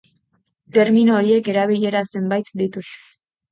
Termino 0.77 1.13
horiek 1.19 1.51
erabilera 1.55 2.03
zenbait 2.17 2.53
dituzte. 2.65 3.01